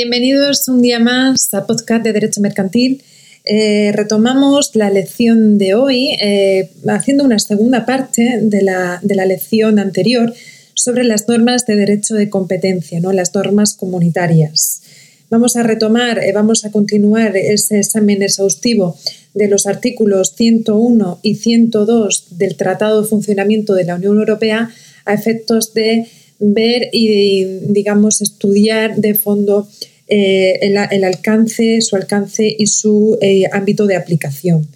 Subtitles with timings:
[0.00, 3.02] Bienvenidos un día más a Podcast de Derecho Mercantil.
[3.44, 10.32] Eh, retomamos la lección de hoy eh, haciendo una segunda parte de la, lección anterior
[10.74, 13.10] sobre las normas de derecho de competencia, ¿no?
[13.10, 14.82] las normas comunitarias.
[15.30, 18.96] Vamos a retomar, eh, vamos a continuar ese examen exhaustivo
[19.34, 24.70] de los artículos 101 y 102 del Tratado de Funcionamiento de la Unión Europea
[25.04, 26.06] a efectos de
[26.38, 29.68] ver y, digamos, estudiar de fondo
[30.06, 34.66] eh, el, alcance, su alcance y su eh, ámbito de aplicación.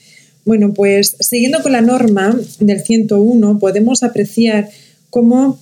[0.45, 4.69] Bueno, pues siguiendo con la norma del 101, podemos apreciar
[5.11, 5.59] cómo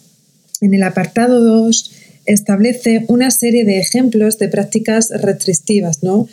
[0.61, 1.93] en el apartado 2
[2.27, 6.29] establece una serie de ejemplos de prácticas restrictivas, ¿no?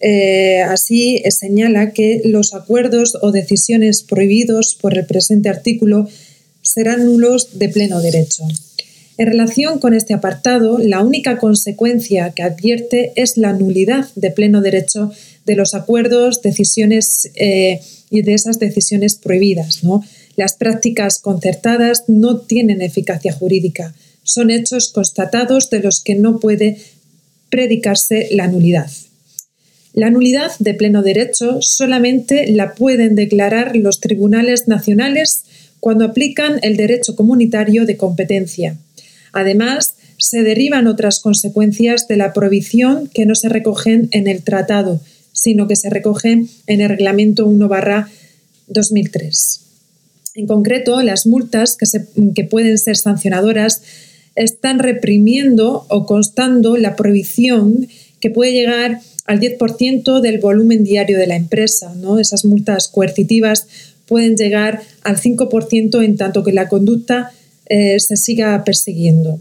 [0.00, 6.08] Eh, así señala que los acuerdos o decisiones prohibidos por el presente artículo
[6.60, 8.44] serán nulos de pleno derecho.
[9.16, 14.60] En relación con este apartado, la única consecuencia que advierte es la nulidad de pleno
[14.60, 15.12] derecho
[15.46, 19.82] de los acuerdos, decisiones eh, y de esas decisiones prohibidas.
[20.36, 26.78] Las prácticas concertadas no tienen eficacia jurídica, son hechos constatados de los que no puede
[27.50, 28.90] predicarse la nulidad.
[29.92, 35.44] La nulidad de pleno derecho solamente la pueden declarar los tribunales nacionales
[35.78, 38.76] cuando aplican el derecho comunitario de competencia.
[39.34, 45.00] Además, se derivan otras consecuencias de la prohibición que no se recogen en el tratado,
[45.32, 47.68] sino que se recogen en el Reglamento 1
[48.68, 49.60] 2003.
[50.36, 53.82] En concreto, las multas que, pueden ser sancionadoras
[54.36, 57.88] están reprimiendo o constando la prohibición
[58.20, 61.94] que puede llegar al 10% del volumen diario de la empresa.
[61.96, 62.18] ¿no?
[62.18, 63.66] Esas multas coercitivas
[64.06, 67.32] pueden llegar al 5% en tanto que la conducta
[67.66, 69.40] eh, se siga persiguiendo.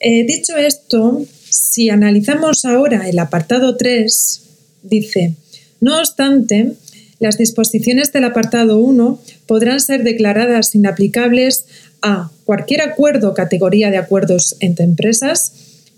[0.00, 4.42] Eh, dicho esto, si analizamos ahora el apartado 3,
[4.82, 5.34] dice,
[5.80, 6.72] no obstante,
[7.18, 11.66] las disposiciones del apartado 1 podrán ser declaradas inaplicables
[12.02, 15.52] a cualquier acuerdo o categoría de acuerdos entre empresas,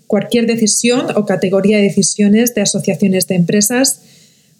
[0.07, 4.01] cualquier decisión o categoría de decisiones de asociaciones de empresas,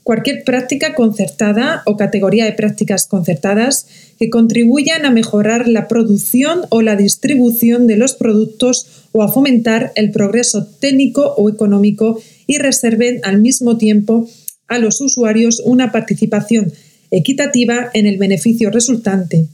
[0.05, 3.87] cualquier práctica concertada o categoría de prácticas concertadas
[4.19, 9.91] que contribuyan a mejorar la producción o la distribución de los productos o a fomentar
[9.95, 14.29] el progreso técnico o económico y reserven al mismo tiempo
[14.67, 16.71] a los usuarios una participación
[17.09, 19.47] equitativa en el beneficio resultante.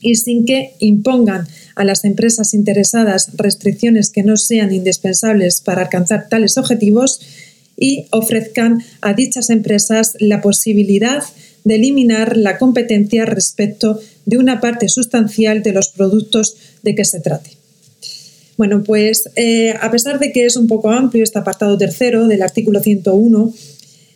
[0.00, 6.28] Y sin que impongan a las empresas interesadas restricciones que no sean indispensables para alcanzar
[6.28, 7.20] tales objetivos,
[7.80, 11.24] y ofrezcan a dichas empresas la posibilidad
[11.64, 17.20] de eliminar la competencia respecto de una parte sustancial de los productos de que se
[17.20, 17.50] trate.
[18.56, 22.42] Bueno, pues eh, a pesar de que es un poco amplio este apartado tercero del
[22.42, 23.54] artículo 101,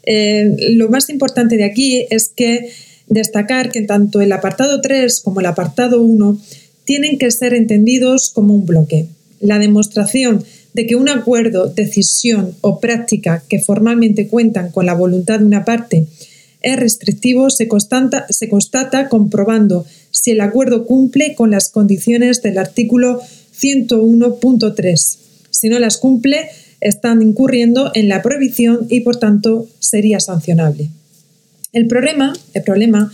[0.05, 2.71] eh, lo más importante de aquí es que
[3.09, 6.39] destacar que tanto el apartado 3 como el apartado 1
[6.85, 9.07] tienen que ser entendidos como un bloque.
[9.41, 10.45] La demostración
[10.75, 15.65] de que un acuerdo, decisión o práctica que formalmente cuentan con la voluntad de una
[15.65, 16.07] parte
[16.65, 23.21] es restrictivo se, constata comprobando si el acuerdo cumple con las condiciones del artículo
[23.61, 25.19] 101.3.
[25.51, 26.49] Si no las cumple,
[26.81, 30.89] están incurriendo en la prohibición y por tanto sería sancionable.
[31.75, 33.13] El problema, el problema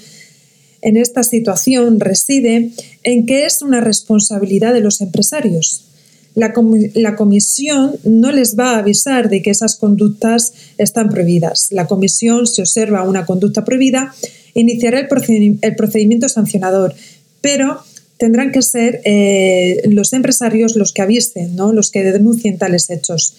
[0.80, 2.70] en esta situación reside
[3.02, 5.89] en que es una responsabilidad de los empresarios
[6.34, 6.52] la,
[7.16, 11.68] comisión no les va a avisar de que esas conductas están prohibidas.
[11.70, 14.14] La comisión, si observa una conducta prohibida,
[14.54, 15.08] iniciará el,
[15.76, 16.94] procedimiento sancionador,
[17.40, 17.80] pero
[18.16, 21.72] tendrán que ser eh, los empresarios los que avisen, ¿no?
[21.72, 23.34] los que denuncien tales hechos.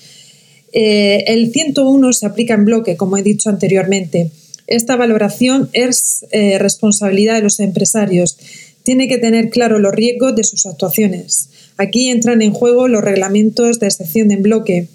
[0.74, 4.32] Eh, el 101 se aplica en bloque, como he dicho anteriormente.
[4.68, 8.38] Esta valoración es eh, responsabilidad de los empresarios.
[8.84, 11.50] Tiene que tener claro los riesgos de sus actuaciones.
[11.82, 14.88] Aquí entran en juego los reglamentos de excepción en bloque.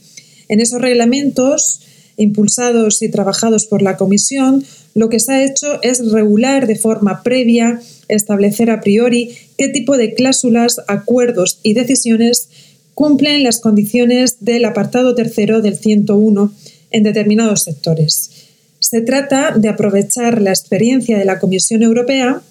[0.48, 1.80] En esos reglamentos,
[2.16, 7.24] impulsados y trabajados por la Comisión, lo que se ha hecho es regular de forma
[7.24, 12.50] previa, establecer a priori qué tipo de cláusulas, acuerdos y decisiones
[12.94, 16.52] cumplen las condiciones del apartado tercero del 101
[16.92, 18.30] en determinados sectores.
[18.78, 22.42] Se trata de aprovechar la experiencia de la Comisión Europea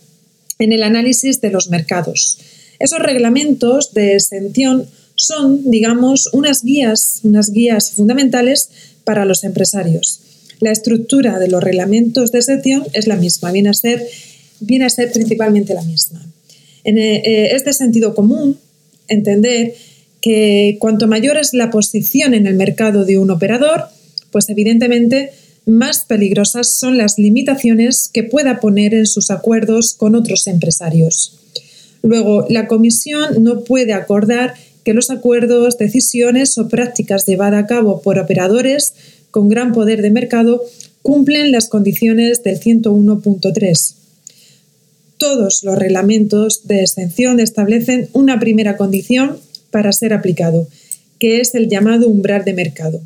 [0.60, 2.38] en el análisis de los mercados
[2.86, 8.70] esos reglamentos de exención son, digamos, unas guías, unas guías fundamentales
[9.04, 10.22] para los empresarios.
[10.60, 14.06] La estructura de los reglamentos de exención es la misma, viene a ser,
[14.60, 16.26] viene a ser principalmente la misma.
[16.84, 18.58] En este sentido común,
[19.08, 19.74] entender
[20.22, 23.86] que cuanto mayor es la posición en el mercado de un operador,
[24.32, 25.32] pues evidentemente
[25.66, 31.40] más peligrosas son las limitaciones que pueda poner en sus acuerdos con otros empresarios.
[32.06, 34.54] Luego, la Comisión no puede acordar
[34.84, 38.94] que los acuerdos, decisiones o prácticas llevadas a cabo por operadores
[39.32, 40.62] con gran poder de mercado
[41.02, 43.96] cumplen las condiciones del 101.3.
[45.18, 49.38] Todos los reglamentos de exención establecen una primera condición
[49.72, 50.68] para ser aplicado,
[51.18, 53.02] que es el llamado umbral de mercado.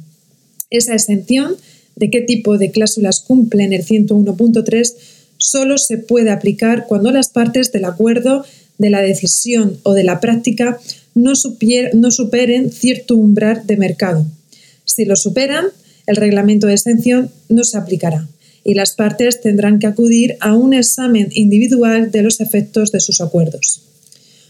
[0.69, 1.55] Esa exención
[1.95, 4.93] de qué tipo de cláusulas cumplen el 101.3
[5.39, 8.43] solo se puede aplicar cuando las partes del acuerdo,
[8.79, 10.79] de la decisión o de la práctica
[11.13, 11.33] no,
[11.93, 14.25] no superen cierto umbral de mercado.
[14.85, 15.67] Si lo superan,
[16.07, 18.27] el reglamento de exención no se aplicará
[18.63, 23.21] y las partes tendrán que acudir a un examen individual de los efectos de sus
[23.21, 23.83] acuerdos.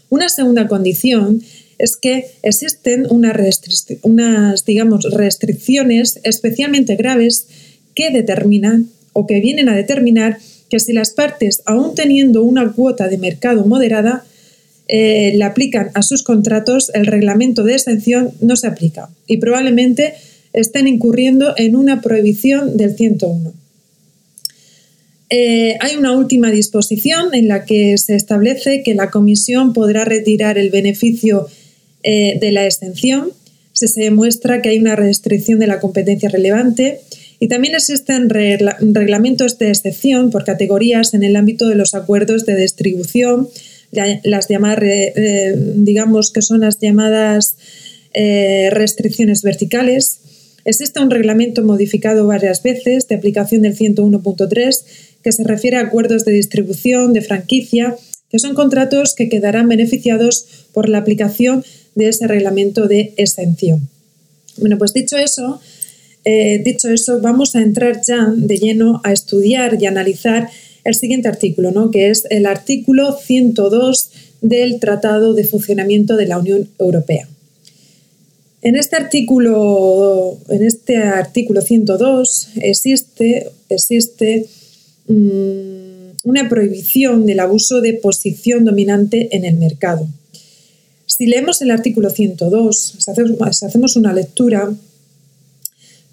[0.08, 1.42] Una segunda condición
[1.78, 7.46] es que existen unas, digamos, restricciones especialmente graves
[7.94, 10.38] que determinan o que vienen a determinar
[10.70, 14.24] que si las partes, aún teniendo una cuota de mercado moderada,
[14.88, 20.14] eh, le aplican a sus contratos, el reglamento de exención no se aplica y probablemente
[20.52, 23.52] estén incurriendo en una prohibición del 101.
[25.32, 30.58] Eh, hay una última disposición en la que se establece que la Comisión podrá retirar
[30.58, 31.46] el beneficio
[32.02, 33.30] eh, de la exención
[33.72, 37.00] si se demuestra que hay una restricción de la competencia relevante
[37.42, 42.54] y también existen reglamentos de excepción por categorías en el ámbito de los acuerdos de
[42.54, 43.48] distribución,
[43.90, 47.56] las llamadas, eh, digamos que son las llamadas
[48.12, 50.20] eh, restricciones verticales.
[50.66, 54.84] Existe un reglamento modificado varias veces de aplicación del 101.3
[55.24, 57.96] que se refiere a acuerdos de distribución, de franquicia,
[58.30, 61.64] que son contratos que quedarán beneficiados por la aplicación
[61.94, 63.88] de ese reglamento de exención.
[64.58, 65.60] Bueno, pues dicho eso,
[66.24, 70.48] eh, dicho eso, vamos a entrar ya de lleno a estudiar y analizar
[70.84, 71.90] el siguiente artículo, ¿no?
[71.90, 74.10] que es el artículo 102
[74.42, 77.28] del Tratado de Funcionamiento de la Unión Europea.
[78.62, 84.46] En este artículo, en este artículo 102 existe, existe
[85.08, 90.06] mm, una prohibición del abuso de posición dominante en el mercado.
[91.06, 94.70] Si leemos el artículo 102, si hacemos una lectura,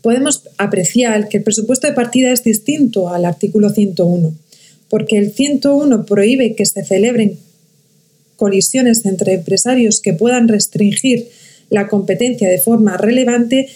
[0.08, 4.34] podemos apreciar que el presupuesto de partida es distinto al artículo 101,
[4.88, 7.38] porque el 101 prohíbe que se celebren
[8.38, 11.28] colisiones entre empresarios que puedan restringir
[11.70, 13.68] la competencia de forma relevante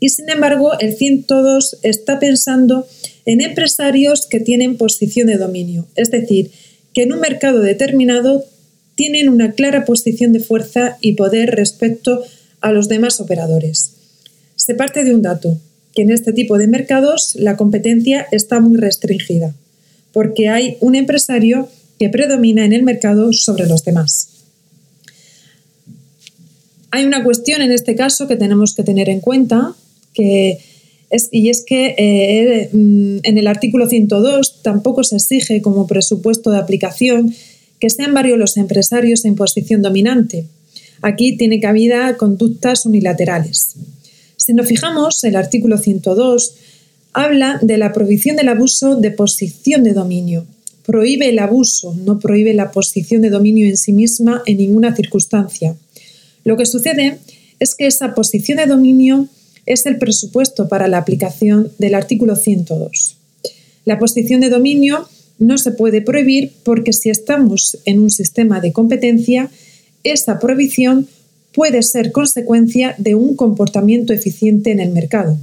[0.00, 2.86] y sin embargo el 102 está pensando
[3.26, 6.52] en empresarios que tienen posición de dominio, es decir,
[6.94, 8.46] que en un mercado determinado
[8.94, 12.24] tienen una clara posición de fuerza y poder respecto
[12.62, 13.99] a los demás operadores.
[14.70, 15.58] Se parte de un dato,
[15.96, 19.52] que en este tipo de mercados la competencia está muy restringida,
[20.12, 24.28] porque hay un empresario que predomina en el mercado sobre los demás.
[26.92, 29.74] Hay una cuestión en este caso que tenemos que tener en cuenta,
[30.14, 30.60] que
[31.32, 36.58] y es que eh, mm, en el artículo 102 tampoco se exige como presupuesto de
[36.58, 37.34] aplicación
[37.80, 40.46] que sean varios los empresarios en posición dominante.
[41.02, 43.74] Aquí tiene cabida conductas unilaterales.
[44.40, 46.54] Si nos fijamos, el artículo 102
[47.12, 50.46] habla de la prohibición del abuso de posición de dominio.
[50.86, 55.76] Prohíbe el abuso, no prohíbe la posición de dominio en sí misma en ninguna circunstancia.
[56.42, 57.18] Lo que sucede
[57.58, 59.28] es que esa posición de dominio
[59.66, 63.16] es el presupuesto para la aplicación del artículo 102.
[63.84, 65.06] La posición de dominio
[65.38, 69.50] no se puede prohibir porque si estamos en un sistema de competencia,
[70.02, 71.08] esa prohibición
[71.52, 75.38] puede ser consecuencia de un comportamiento eficiente en el mercado.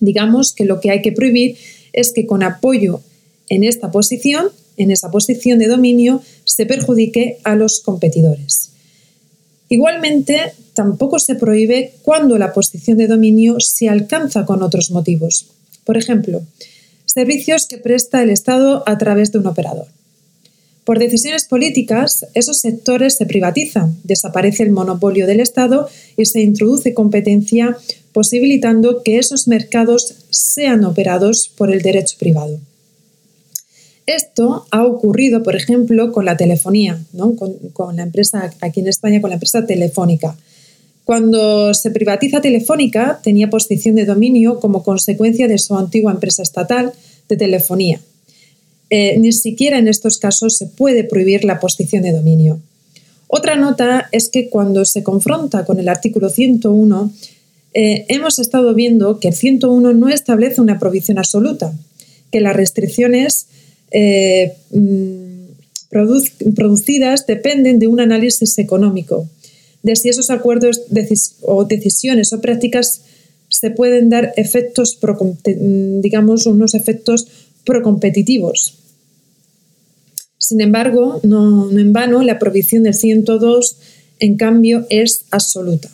[0.00, 1.56] Digamos que lo que hay que prohibir
[1.92, 3.00] es que con apoyo
[3.48, 8.70] en esta posición, en esa posición de dominio, se perjudique a los competidores.
[9.68, 15.46] Igualmente, tampoco se prohíbe cuando la posición de dominio se alcanza con otros motivos.
[15.84, 16.42] Por ejemplo,
[17.06, 19.86] servicios que presta el Estado a través de un operador.
[20.84, 26.92] Por decisiones políticas, esos sectores se privatizan, desaparece el monopolio del Estado y se introduce
[26.92, 27.76] competencia,
[28.12, 32.60] posibilitando que esos mercados sean operados por el derecho privado.
[34.06, 39.22] Esto ha ocurrido, por ejemplo, con la telefonía, con, con, la empresa aquí en España,
[39.22, 40.36] con la empresa telefónica.
[41.04, 46.92] Cuando se privatiza Telefónica, tenía posición de dominio como consecuencia de su antigua empresa estatal
[47.28, 48.00] de telefonía.
[48.90, 52.60] Eh, ni siquiera en estos casos se puede prohibir la posición de dominio.
[53.28, 57.12] Otra nota es que cuando se confronta con el artículo 101,
[57.72, 61.74] eh, hemos estado viendo que el 101 no establece una provisión absoluta,
[62.30, 63.46] que las restricciones
[63.90, 65.34] eh, mm,
[66.54, 69.28] producidas dependen de un análisis económico,
[69.82, 70.82] de si esos acuerdos
[71.42, 73.02] o decisiones o prácticas
[73.48, 77.26] se pueden dar efectos, mm, digamos, unos efectos
[77.64, 78.78] procompetitivos.
[80.38, 83.76] Sin embargo, no, en vano, la provisión del 102,
[84.18, 85.88] en cambio, es absoluta.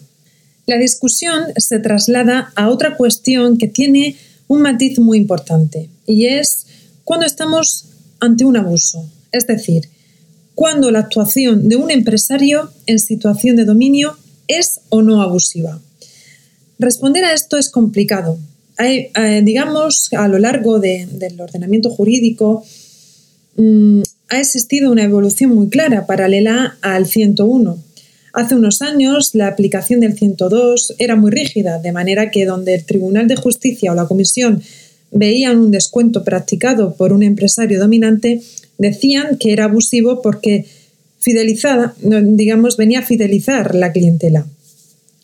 [0.66, 4.16] La discusión se traslada a otra cuestión que tiene
[4.48, 6.66] un matiz muy importante y es
[7.04, 7.86] cuando estamos
[8.20, 9.88] ante un abuso, es decir,
[10.54, 15.80] cuando la actuación de un empresario en situación de dominio es o no abusiva.
[16.78, 18.38] Responder a esto es complicado.
[18.82, 22.64] Eh, digamos, a lo largo del ordenamiento jurídico,
[23.56, 27.78] mm, ha existido una evolución muy clara, paralela al 101.
[28.32, 32.84] Hace unos años la aplicación del 102 era muy rígida, de manera que donde el
[32.84, 34.62] Tribunal de Justicia o la Comisión
[35.10, 38.40] veían un descuento practicado por un empresario dominante,
[38.78, 40.66] decían que era abusivo porque
[41.18, 44.46] fidelizada, digamos, venía a fidelizar la clientela.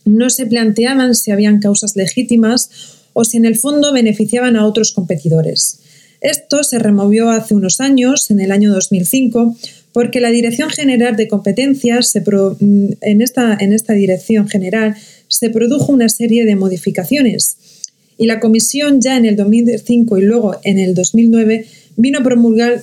[0.04, 2.70] No se planteaban si habían causas legítimas
[3.18, 5.78] o si en el fondo beneficiaban a otros competidores.
[6.20, 9.56] Esto se removió hace unos años, en el año 2005,
[9.92, 13.56] porque la Dirección General de Competencias, mm, en, esta,
[13.94, 14.96] Dirección General,
[15.28, 17.56] se produjo una serie de modificaciones.
[18.18, 21.64] Y la Comisión ya en el 2005 y luego en el 2009
[21.96, 22.82] vino a promulgar,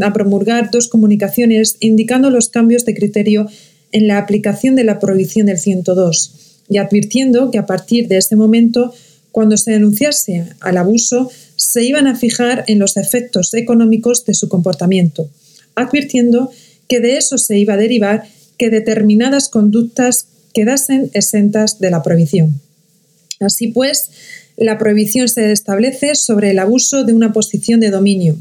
[0.00, 3.48] a promulgar dos comunicaciones indicando los cambios de criterio
[3.92, 8.34] en la aplicación de la prohibición del 102 y advirtiendo que a partir de ese
[8.36, 8.94] momento,
[9.34, 14.48] cuando se denunciase al abuso, se iban a fijar en los efectos económicos de su
[14.48, 15.28] comportamiento,
[15.74, 16.52] advirtiendo
[16.86, 22.60] que de eso se iba a derivar que determinadas conductas quedasen exentas de la prohibición.
[23.40, 24.10] Así pues,
[24.56, 28.36] la prohibición se establece sobre el abuso de una posición de dominio.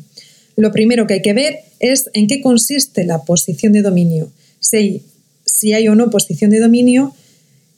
[0.57, 5.01] Lo primero que hay que ver es en qué consiste la posición de dominio, si,
[5.43, 7.15] si hay o no posición de dominio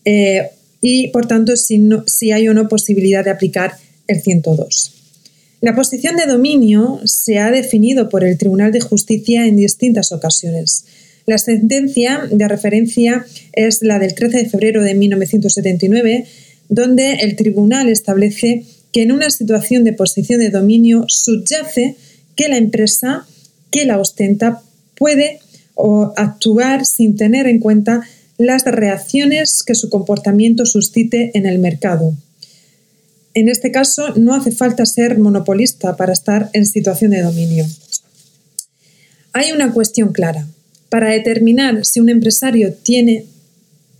[0.03, 0.49] eh,
[0.87, 3.73] y, por tanto, si, si hay o no posibilidad de aplicar
[4.05, 4.93] el 102.
[5.59, 10.85] La posición de dominio se ha definido por el Tribunal de Justicia en distintas ocasiones.
[11.25, 16.25] La sentencia de referencia es la del 13 de febrero de 1979,
[16.69, 21.95] donde el tribunal establece que en una situación de posición de dominio subyace
[22.35, 23.25] que la empresa
[23.71, 24.61] que la ostenta
[24.95, 25.39] puede
[26.15, 28.03] actuar sin tener en cuenta
[28.37, 32.13] las reacciones que su comportamiento suscite en el mercado.
[33.33, 37.65] En este caso, no hace falta ser monopolista para estar en situación de dominio.
[39.33, 40.47] Hay una cuestión clara.
[40.89, 43.25] Para determinar si un empresario tiene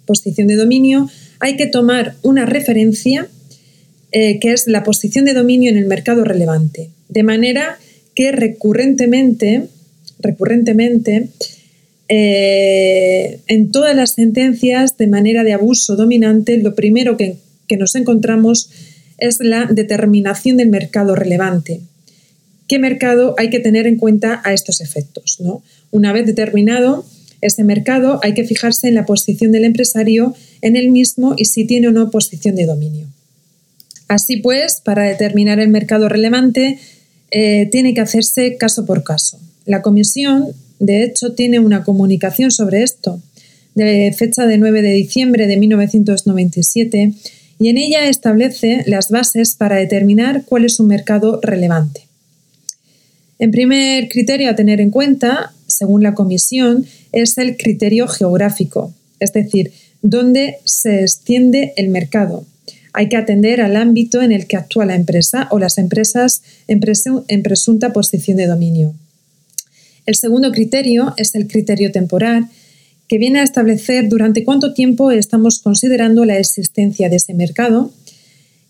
[0.05, 3.27] posición de dominio, hay que tomar una referencia
[4.11, 6.89] eh, que es la posición de dominio en el mercado relevante.
[7.09, 7.77] De manera
[8.13, 9.67] que recurrentemente,
[10.19, 11.27] recurrentemente
[12.07, 17.95] eh, en todas las sentencias de manera de abuso dominante, lo primero que, que nos
[17.95, 18.69] encontramos
[19.17, 21.81] es la determinación del mercado relevante.
[22.67, 25.37] ¿Qué mercado hay que tener en cuenta a estos efectos?
[25.39, 25.63] ¿no?
[25.91, 27.05] Una vez determinado
[27.41, 31.65] ese mercado, hay que fijarse en la posición del empresario en el mismo y si
[31.65, 33.07] tiene o no posición de dominio.
[34.07, 36.79] Así pues, para determinar el mercado relevante,
[37.31, 39.39] eh, tiene que hacerse caso por caso.
[39.65, 43.21] La comisión, de hecho, tiene una comunicación sobre esto,
[43.75, 47.13] de fecha de 9 de diciembre de 1997,
[47.59, 52.01] y en ella establece las bases para determinar cuál es un mercado relevante.
[53.39, 59.33] En primer criterio a tener en cuenta, según la Comisión, es el criterio geográfico, es
[59.33, 62.45] decir, dónde se extiende el mercado.
[62.93, 66.81] Hay que atender al ámbito en el que actúa la empresa o las empresas en,
[67.27, 68.93] en presunta posición de dominio.
[70.05, 72.47] El segundo criterio es el criterio temporal,
[73.07, 77.91] que viene a establecer durante cuánto tiempo estamos considerando la existencia de ese mercado.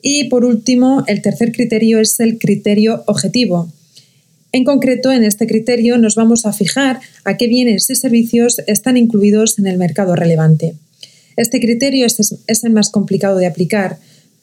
[0.02, 3.72] Y por último, el tercer criterio es el criterio objetivo.
[4.52, 8.96] En concreto, en este criterio nos vamos a fijar a qué bienes y servicios están
[8.96, 10.76] incluidos en el mercado relevante.
[11.36, 13.98] Este criterio es el más complicado de aplicar.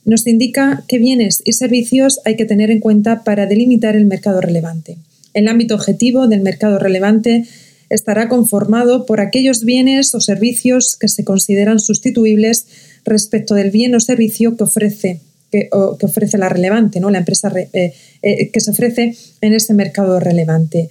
[0.05, 4.43] Nos indica qué bienes y servicios hay que tener en cuenta para delimitar el mercado
[4.43, 4.99] relevante.
[5.35, 7.45] El ámbito objetivo del mercado relevante
[7.91, 12.67] estará conformado por aquellos bienes o servicios que se consideran sustituibles
[13.05, 15.21] respecto del bien o servicio que ofrece,
[15.51, 17.11] que, ofrece la relevante, ¿no?
[17.11, 20.89] la empresa eh, eh, que se ofrece en ese mercado relevante.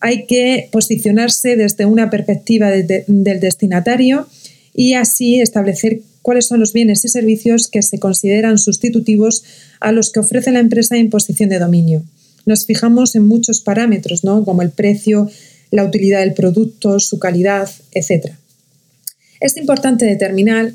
[0.00, 4.26] hay que posicionarse desde una perspectiva del destinatario
[4.74, 9.44] y así establecer cuáles son los bienes y servicios que se consideran sustitutivos
[9.80, 12.02] a los que ofrece la empresa en posición de dominio.
[12.46, 14.44] Nos fijamos en muchos parámetros, ¿no?
[14.44, 15.30] como el precio,
[15.70, 18.32] la utilidad del producto, su calidad, etc.
[19.40, 20.72] Es importante determinar,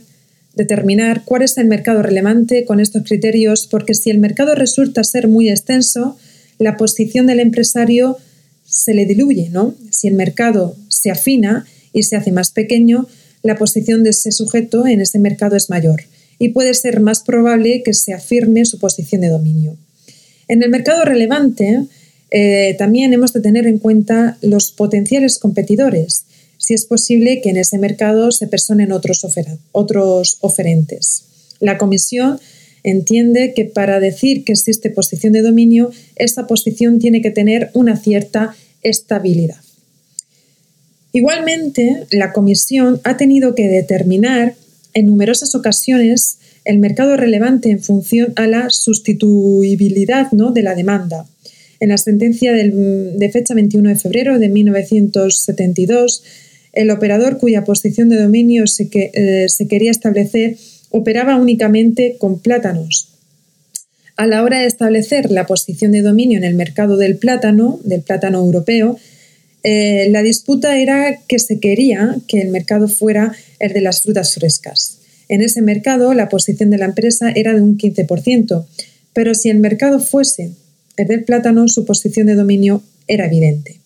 [0.56, 5.28] determinar cuál es el mercado relevante con estos criterios porque si el mercado resulta ser
[5.28, 6.18] muy extenso,
[6.58, 8.18] la posición del empresario
[8.66, 9.76] se le diluye, ¿no?
[9.92, 13.08] Si el mercado se afina y se hace más pequeño,
[13.44, 16.02] la posición de ese sujeto en ese mercado es mayor
[16.40, 19.78] y puede ser más probable que se afirme su posición de dominio.
[20.48, 21.84] En el mercado relevante
[22.32, 26.26] eh, también hemos de tener en cuenta los potenciales competidores,
[26.58, 29.26] si es posible que en ese mercado se personen otros,
[29.72, 31.24] otros oferentes.
[31.60, 32.40] La comisión
[32.84, 37.98] entiende que para decir que existe posición de dominio, esa posición tiene que tener una
[37.98, 39.58] cierta estabilidad.
[41.14, 44.56] Igualmente, la Comisión ha tenido que determinar
[44.94, 46.38] en numerosas ocasiones
[46.68, 50.52] el mercado relevante en función a la sustituibilidad ¿no?
[50.52, 51.26] de la demanda.
[51.80, 56.24] En la sentencia de fecha 21 de febrero de 1972,
[56.74, 60.58] el operador cuya posición de dominio se, eh, se quería establecer
[60.90, 63.10] operaba únicamente con plátanos.
[64.16, 68.02] A la hora de establecer la posición de dominio en el mercado del plátano, del
[68.02, 68.98] plátano europeo,
[69.64, 74.34] eh, la disputa era que se quería que el mercado fuera el de las frutas
[74.34, 74.97] frescas.
[75.30, 78.66] En ese mercado la posición de la empresa era de un 15%,
[79.14, 80.52] pero si el mercado fuese
[80.98, 83.78] el del plátano, su posición de dominio era evidente.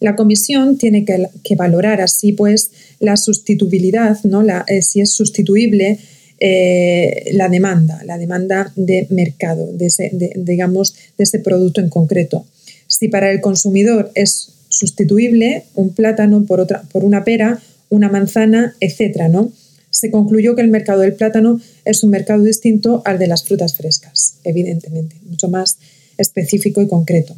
[0.00, 4.44] La comisión tiene que, valorar así pues la sustituibilidad, ¿no?
[4.68, 5.98] Eh, si es sustituible
[6.38, 12.46] eh, la demanda, la demanda de mercado, de ese, digamos, de ese producto en concreto.
[12.86, 18.76] Si para el consumidor es sustituible un plátano por, otra, por una pera, una manzana,
[18.80, 19.28] etc.
[19.28, 19.50] ¿no?
[19.98, 23.76] Se concluyó que el mercado del plátano es un mercado distinto al de las frutas
[23.76, 25.76] frescas, evidentemente, mucho más
[26.16, 27.34] específico y concreto.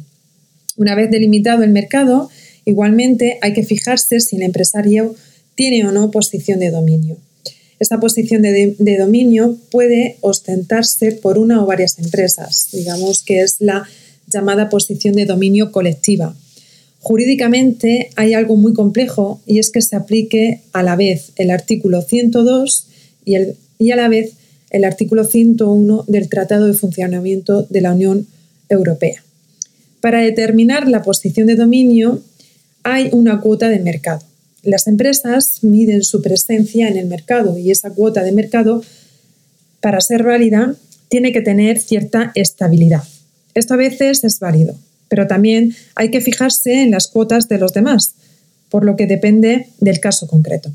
[0.77, 2.29] Una vez delimitado el mercado,
[2.65, 5.15] igualmente hay que fijarse si el empresario
[5.55, 7.17] tiene o no posición de dominio.
[7.79, 13.85] Esta posición de, dominio puede ostentarse por una o varias empresas, digamos que es la
[14.27, 16.35] llamada posición de dominio colectiva.
[17.01, 22.03] Jurídicamente hay algo muy complejo y es que se aplique a la vez el artículo
[22.03, 22.87] 102
[23.25, 24.33] y, el, y a la vez
[24.69, 28.27] el artículo 101 del Tratado de Funcionamiento de la Unión
[28.69, 29.23] Europea.
[29.99, 32.21] Para determinar la posición de dominio
[32.83, 34.21] hay una cuota de mercado.
[34.63, 38.83] Las empresas miden su presencia en el mercado y esa cuota de mercado,
[39.79, 40.75] para ser válida,
[41.09, 43.03] tiene que tener cierta estabilidad.
[43.55, 44.75] Esto a veces es válido,
[45.11, 48.13] pero también hay que fijarse en las cuotas de los demás,
[48.69, 50.71] por lo que depende del caso concreto.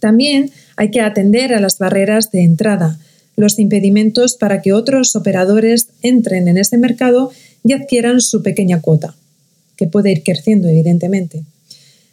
[0.00, 2.98] También hay que atender a las barreras de entrada,
[3.36, 7.30] los impedimentos para que otros operadores entren en ese mercado
[7.64, 9.14] y adquieran su pequeña cuota,
[9.76, 11.44] que puede ir creciendo evidentemente.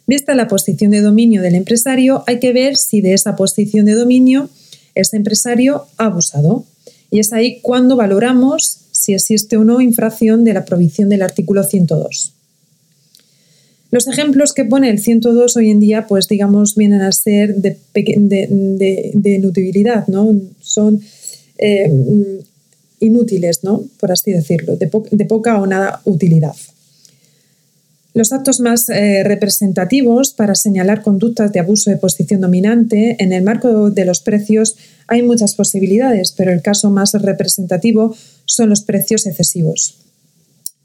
[0.06, 3.94] Vista la posición de dominio del empresario, hay que ver si de esa posición de
[3.94, 4.50] dominio
[4.94, 6.64] ese empresario ha abusado.
[7.10, 11.64] Y es ahí cuando valoramos si existe o no infracción de la provisión del artículo
[11.64, 12.34] 102.
[13.90, 17.78] Los ejemplos que pone el 102 hoy en día, pues digamos, vienen a ser de,
[19.24, 20.38] inutilidad, ¿no?
[20.60, 21.00] Son
[21.56, 21.90] eh,
[23.00, 23.82] inútiles, ¿no?
[23.98, 26.54] Por así decirlo, de poca o nada utilidad.
[28.18, 33.44] Los actos más eh, representativos para señalar conductas de abuso de posición dominante en el
[33.44, 38.16] marco de los precios hay muchas posibilidades, pero el caso más representativo
[38.48, 39.98] son los precios excesivos.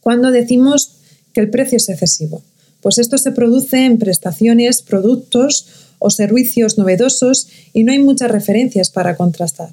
[0.01, 0.97] ¿Cuándo decimos
[1.33, 2.43] que el precio es excesivo?
[2.81, 8.89] Pues esto se produce en prestaciones, productos o servicios novedosos y no hay muchas referencias
[8.89, 9.69] para contrastar.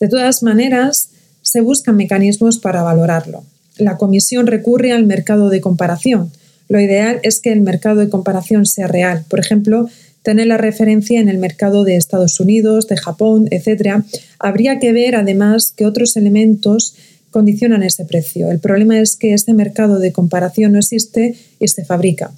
[0.00, 1.10] De todas maneras,
[1.42, 3.44] se buscan mecanismos para valorarlo.
[3.76, 6.32] La Comisión recurre al mercado de comparación,
[6.70, 9.24] lo ideal es que el mercado de comparación sea real.
[9.28, 9.90] Por ejemplo,
[10.22, 14.04] tener la referencia en el mercado de Estados Unidos, de Japón, etc.
[14.38, 16.94] Habría que ver además que otros elementos
[17.30, 18.50] condicionan ese precio.
[18.50, 22.32] El problema es que ese mercado de comparación no existe y se fabrica.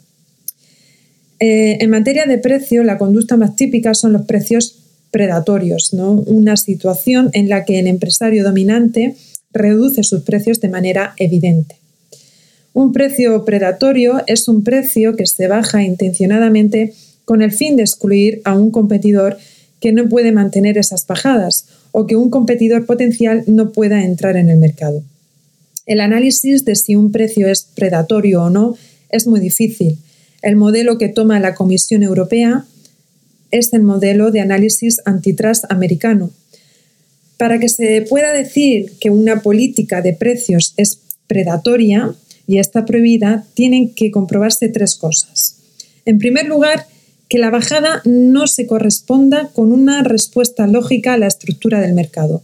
[1.40, 4.78] Eh, en materia de precio, la conducta más típica son los precios
[5.10, 6.12] predatorios, ¿no?
[6.12, 9.16] una situación en la que el empresario dominante
[9.52, 11.76] reduce sus precios de manera evidente.
[12.72, 18.40] Un precio predatorio es un precio que se baja intencionadamente con el fin de excluir
[18.44, 19.36] a un competidor
[19.80, 24.48] que no puede mantener esas bajadas o que un competidor potencial no pueda entrar en
[24.48, 25.02] el mercado.
[25.86, 28.76] El análisis de si un precio es predatorio o no
[29.10, 29.98] es muy difícil.
[30.40, 32.64] El modelo que toma la Comisión Europea
[33.50, 36.30] es el modelo de análisis antitrust americano.
[37.36, 42.14] Para que se pueda decir que una política de precios es predatoria
[42.46, 45.56] y está prohibida, tienen que comprobarse tres cosas.
[46.04, 46.86] En primer lugar,
[47.32, 52.42] que la bajada no se corresponda con una respuesta lógica a la estructura del mercado.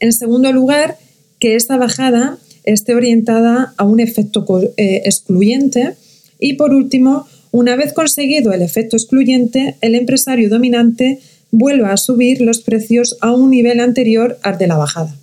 [0.00, 0.98] En segundo lugar,
[1.38, 4.44] que esta bajada esté orientada a un efecto
[4.76, 5.94] eh, excluyente.
[6.40, 11.20] Y por último, una vez conseguido el efecto excluyente, el empresario dominante
[11.52, 15.14] vuelva a subir los precios a un nivel anterior al de la bajada.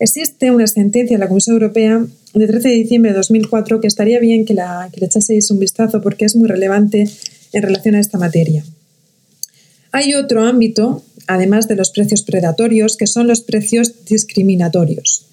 [0.00, 4.18] Existe una sentencia de la Comisión Europea de 13 de diciembre de 2004 que estaría
[4.18, 7.08] bien que, la, que le echaseis un vistazo porque es muy relevante
[7.56, 8.64] en relación a esta materia.
[9.90, 15.26] Hay otro ámbito, además de los precios predatorios, que son los precios discriminatorios.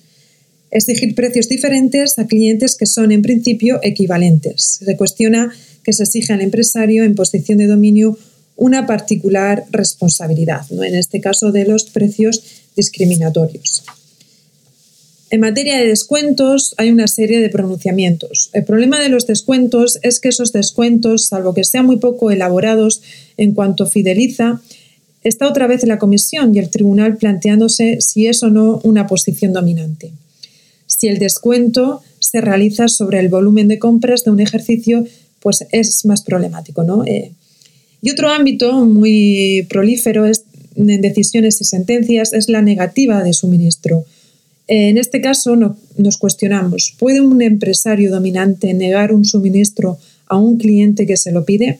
[0.71, 4.79] Exigir precios diferentes a clientes que son en principio equivalentes.
[4.83, 5.51] Se cuestiona
[5.83, 8.17] que se exige al empresario en posición de dominio
[8.55, 10.83] una particular responsabilidad, ¿no?
[10.83, 12.41] en este caso de los precios
[12.77, 13.83] discriminatorios.
[15.33, 18.51] En materia de descuentos hay una serie de pronunciamientos.
[18.53, 23.01] El problema de los descuentos es que esos descuentos, salvo que sean muy poco elaborados
[23.35, 24.61] en cuanto fideliza,
[25.23, 29.53] está otra vez la comisión y el tribunal planteándose si es o no una posición
[29.53, 30.11] dominante.
[30.85, 35.03] Si el descuento se realiza sobre el volumen de compras de un ejercicio,
[35.39, 36.83] pues es más problemático.
[36.83, 37.05] ¿no?
[37.07, 37.31] Eh,
[38.03, 44.05] y otro ámbito muy prolífero en decisiones y sentencias es la negativa de suministro.
[44.67, 49.97] En este caso nos cuestionamos, ¿puede un empresario dominante negar un suministro
[50.27, 51.79] a un cliente que se lo pide?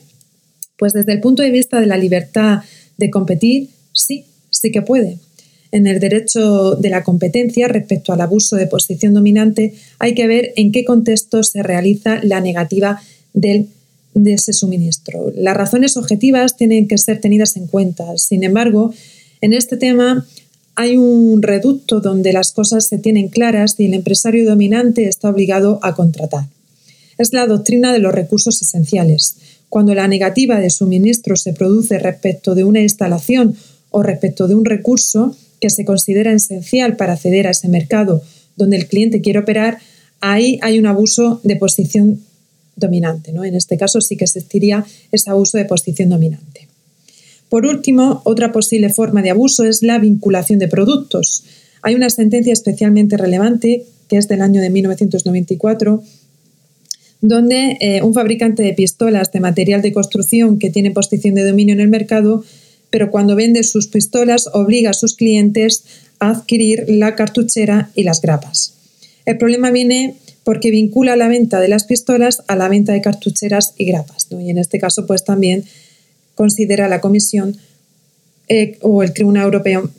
[0.76, 2.58] Pues desde el punto de vista de la libertad
[2.98, 5.18] de competir, sí, sí que puede.
[5.72, 10.52] En el derecho de la competencia respecto al abuso de posición dominante hay que ver
[10.56, 13.00] en qué contexto se realiza la negativa
[13.32, 13.66] de
[14.14, 15.32] ese suministro.
[15.34, 18.16] Las razones objetivas tienen que ser tenidas en cuenta.
[18.18, 18.94] Sin embargo,
[19.40, 20.26] en este tema
[20.76, 25.78] hay un reducto donde las cosas se tienen claras y el empresario dominante está obligado
[25.82, 26.46] a contratar.
[27.16, 29.36] Es la doctrina de los recursos esenciales.
[29.68, 33.56] Cuando la negativa de suministro se produce respecto de una instalación
[33.90, 38.22] o respecto de un recurso que se considera esencial para acceder a ese mercado
[38.56, 39.78] donde el cliente quiere operar,
[40.20, 42.20] ahí hay un abuso de posición
[42.76, 43.32] dominante.
[43.32, 43.44] ¿no?
[43.44, 46.68] En este caso sí que existiría ese abuso de posición dominante.
[47.54, 51.44] Por último, otra posible forma de abuso es la vinculación de productos.
[51.82, 56.02] Hay una sentencia especialmente relevante, que es del año de 1994,
[57.20, 61.76] donde eh, un fabricante de pistolas de material de construcción que tiene posición de dominio
[61.76, 62.42] en el mercado,
[62.90, 65.84] pero cuando vende sus pistolas obliga a sus clientes
[66.18, 68.74] a adquirir la cartuchera y las grapas.
[69.26, 73.74] El problema viene porque vincula la venta de las pistolas a la venta de cartucheras
[73.78, 74.26] y grapas.
[74.32, 75.64] Y en este caso, pues también
[76.34, 77.56] considera la Comisión
[78.48, 79.90] eh, o el Tribunal Europeo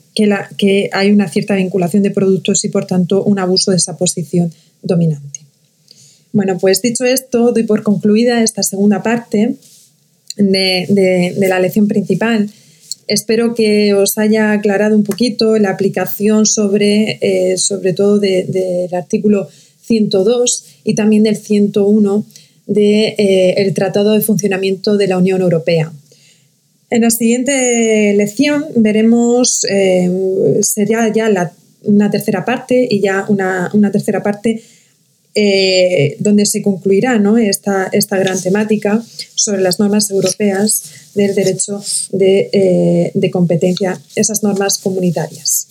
[0.56, 4.52] que, hay una cierta vinculación de productos y, por tanto, un abuso de esa posición
[4.82, 5.40] dominante.
[6.32, 9.56] Bueno, pues dicho esto, doy por concluida esta segunda parte
[10.36, 12.48] de, la lección principal.
[13.08, 19.48] Espero que os haya aclarado un poquito la aplicación sobre, eh, sobre todo del artículo
[19.82, 22.26] 102 y también del 101
[22.66, 25.92] del de, eh, Tratado de Funcionamiento de la Unión Europea.
[26.88, 30.08] En la siguiente lección veremos, eh,
[30.62, 34.62] sería ya una tercera parte y ya una, tercera parte
[35.34, 39.02] eh, donde se concluirá esta, esta, gran temática
[39.34, 45.68] sobre las normas europeas del derecho de, eh, de, competencia, esas normas comunitarias.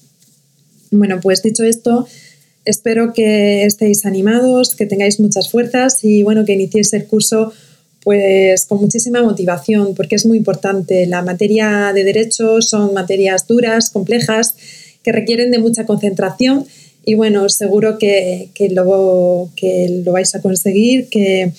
[0.91, 2.07] Bueno, pues dicho esto,
[2.65, 7.53] espero que estéis animados, que tengáis muchas fuerzas y bueno, que iniciéis el curso
[8.05, 11.07] pues con muchísima motivación, porque es muy importante.
[11.07, 14.55] La materia de derecho son materias duras, complejas,
[15.01, 16.67] que requieren de mucha concentración
[17.03, 21.51] y bueno, seguro que, lo, que lo vais a conseguir, que,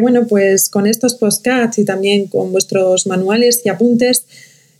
[0.00, 4.24] bueno, pues con estos postcards y también con vuestros manuales y apuntes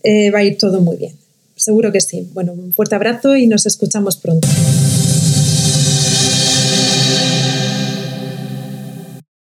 [0.03, 1.13] eh, va a ir todo muy bien.
[1.55, 2.27] Seguro que sí.
[2.33, 4.47] Bueno, un fuerte abrazo y nos escuchamos pronto.